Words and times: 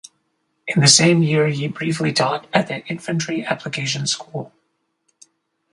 In 0.67 0.81
the 0.81 0.87
same 0.87 1.21
year 1.21 1.47
he 1.49 1.67
briefly 1.67 2.11
taught 2.11 2.47
at 2.55 2.65
the 2.67 2.83
Infantry 2.87 3.45
Application 3.45 4.07
School. 4.07 4.51